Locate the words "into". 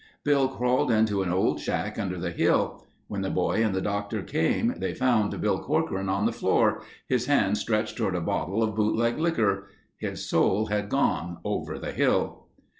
0.89-1.21